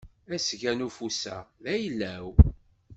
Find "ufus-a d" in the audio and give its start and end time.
0.87-1.65